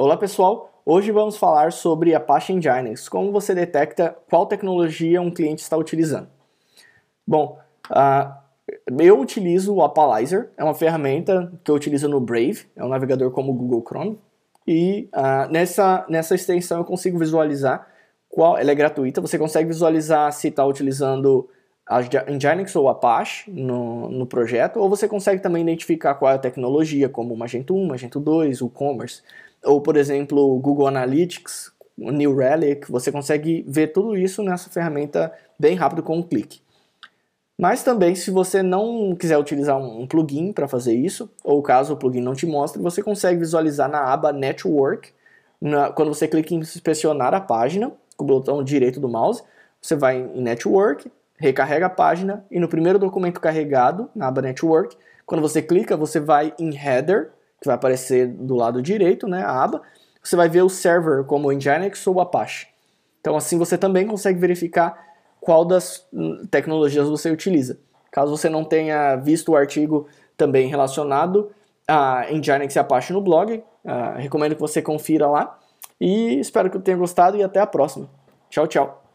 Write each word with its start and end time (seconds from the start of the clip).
Olá 0.00 0.16
pessoal, 0.16 0.80
hoje 0.86 1.10
vamos 1.10 1.36
falar 1.36 1.72
sobre 1.72 2.14
Apache 2.14 2.54
Nginx, 2.54 3.08
como 3.08 3.32
você 3.32 3.52
detecta 3.52 4.16
qual 4.30 4.46
tecnologia 4.46 5.20
um 5.20 5.28
cliente 5.28 5.60
está 5.60 5.76
utilizando. 5.76 6.28
Bom, 7.26 7.58
uh, 7.90 8.32
eu 8.96 9.18
utilizo 9.18 9.74
o 9.74 9.82
Appalizer, 9.82 10.50
é 10.56 10.62
uma 10.62 10.72
ferramenta 10.72 11.52
que 11.64 11.70
eu 11.72 11.74
utilizo 11.74 12.08
no 12.08 12.20
Brave, 12.20 12.64
é 12.76 12.84
um 12.84 12.88
navegador 12.88 13.32
como 13.32 13.50
o 13.50 13.54
Google 13.56 13.82
Chrome, 13.84 14.20
e 14.64 15.10
uh, 15.12 15.50
nessa, 15.50 16.06
nessa 16.08 16.36
extensão 16.36 16.78
eu 16.78 16.84
consigo 16.84 17.18
visualizar 17.18 17.84
qual, 18.28 18.56
ela 18.56 18.70
é 18.70 18.76
gratuita, 18.76 19.20
você 19.20 19.36
consegue 19.36 19.66
visualizar 19.66 20.32
se 20.32 20.46
está 20.46 20.64
utilizando 20.64 21.50
a 21.88 22.00
Nginx 22.02 22.76
ou 22.76 22.88
Apache 22.88 23.50
no, 23.50 24.10
no 24.10 24.26
projeto, 24.26 24.78
ou 24.78 24.90
você 24.90 25.08
consegue 25.08 25.42
também 25.42 25.62
identificar 25.62 26.14
qual 26.14 26.30
é 26.30 26.34
a 26.34 26.38
tecnologia, 26.38 27.08
como 27.08 27.34
Magento 27.34 27.74
1, 27.74 27.86
Magento 27.86 28.20
2, 28.20 28.60
o 28.60 28.68
Commerce, 28.68 29.22
ou 29.64 29.80
por 29.80 29.96
exemplo 29.96 30.38
o 30.38 30.58
Google 30.58 30.86
Analytics, 30.86 31.72
o 31.96 32.10
New 32.10 32.36
Relic, 32.36 32.90
você 32.90 33.10
consegue 33.10 33.64
ver 33.66 33.88
tudo 33.88 34.16
isso 34.16 34.42
nessa 34.42 34.68
ferramenta 34.68 35.32
bem 35.58 35.74
rápido 35.74 36.02
com 36.02 36.18
um 36.18 36.22
clique. 36.22 36.60
Mas 37.60 37.82
também, 37.82 38.14
se 38.14 38.30
você 38.30 38.62
não 38.62 39.16
quiser 39.16 39.36
utilizar 39.36 39.76
um 39.76 40.06
plugin 40.06 40.52
para 40.52 40.68
fazer 40.68 40.94
isso, 40.94 41.28
ou 41.42 41.60
caso 41.60 41.94
o 41.94 41.96
plugin 41.96 42.20
não 42.20 42.34
te 42.34 42.46
mostre, 42.46 42.80
você 42.80 43.02
consegue 43.02 43.40
visualizar 43.40 43.90
na 43.90 44.12
aba 44.12 44.32
Network, 44.32 45.10
na, 45.60 45.90
quando 45.90 46.14
você 46.14 46.28
clica 46.28 46.54
em 46.54 46.58
inspecionar 46.58 47.34
a 47.34 47.40
página, 47.40 47.90
com 48.16 48.24
o 48.24 48.28
botão 48.28 48.62
direito 48.62 49.00
do 49.00 49.08
mouse, 49.08 49.42
você 49.80 49.96
vai 49.96 50.18
em 50.18 50.40
Network, 50.40 51.10
recarrega 51.38 51.86
a 51.86 51.90
página, 51.90 52.44
e 52.50 52.58
no 52.58 52.68
primeiro 52.68 52.98
documento 52.98 53.40
carregado, 53.40 54.10
na 54.14 54.28
aba 54.28 54.42
Network, 54.42 54.96
quando 55.24 55.40
você 55.40 55.62
clica, 55.62 55.96
você 55.96 56.18
vai 56.18 56.52
em 56.58 56.76
Header, 56.76 57.30
que 57.60 57.66
vai 57.66 57.74
aparecer 57.74 58.26
do 58.28 58.54
lado 58.54 58.82
direito, 58.82 59.26
né, 59.26 59.42
a 59.42 59.62
aba, 59.62 59.82
você 60.22 60.36
vai 60.36 60.48
ver 60.48 60.62
o 60.62 60.68
server 60.68 61.24
como 61.24 61.50
Nginx 61.50 62.06
ou 62.06 62.20
Apache. 62.20 62.66
Então 63.20 63.36
assim 63.36 63.58
você 63.58 63.78
também 63.78 64.06
consegue 64.06 64.38
verificar 64.38 64.98
qual 65.40 65.64
das 65.64 66.06
hum, 66.12 66.46
tecnologias 66.50 67.08
você 67.08 67.30
utiliza. 67.30 67.78
Caso 68.10 68.36
você 68.36 68.48
não 68.48 68.64
tenha 68.64 69.16
visto 69.16 69.52
o 69.52 69.56
artigo 69.56 70.06
também 70.36 70.68
relacionado 70.68 71.50
a 71.86 72.26
Nginx 72.30 72.76
e 72.76 72.78
Apache 72.78 73.12
no 73.12 73.20
blog, 73.20 73.62
uh, 73.84 74.18
recomendo 74.18 74.54
que 74.54 74.60
você 74.60 74.82
confira 74.82 75.26
lá. 75.26 75.58
E 76.00 76.38
espero 76.38 76.70
que 76.70 76.78
tenha 76.78 76.96
gostado 76.96 77.36
e 77.36 77.42
até 77.42 77.60
a 77.60 77.66
próxima. 77.66 78.08
Tchau, 78.50 78.66
tchau. 78.66 79.07